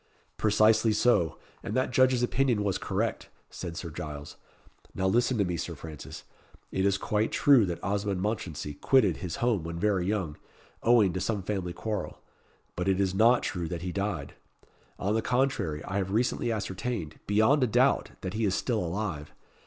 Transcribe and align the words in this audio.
"Precisely 0.35 0.93
so, 0.93 1.37
and 1.61 1.75
that 1.75 1.91
judge's 1.91 2.23
opinion 2.23 2.63
was 2.63 2.79
correct," 2.79 3.29
said 3.51 3.77
Sir 3.77 3.91
Giles. 3.91 4.35
"Now 4.95 5.05
listen 5.05 5.37
to 5.37 5.45
me, 5.45 5.57
Sir 5.57 5.75
Francis. 5.75 6.23
It 6.71 6.87
is 6.87 6.97
quite 6.97 7.31
true 7.31 7.67
that 7.67 7.83
Osmond 7.83 8.19
Mounchensey 8.19 8.73
quitted 8.81 9.17
his 9.17 9.35
home 9.35 9.63
when 9.63 9.77
very 9.77 10.07
young, 10.07 10.37
owing 10.81 11.13
to 11.13 11.21
some 11.21 11.43
family 11.43 11.71
quarrel; 11.71 12.17
but 12.75 12.89
it 12.89 12.99
is 12.99 13.13
not 13.13 13.43
true 13.43 13.67
that 13.67 13.83
he 13.83 13.91
died. 13.91 14.33
On 14.97 15.13
the 15.13 15.21
contrary, 15.21 15.83
I 15.83 15.97
have 15.97 16.09
recently 16.09 16.51
ascertained, 16.51 17.19
beyond 17.27 17.63
a 17.63 17.67
doubt, 17.67 18.09
that 18.21 18.33
he 18.33 18.43
is 18.45 18.55
still 18.55 18.79
alive. 18.83 19.31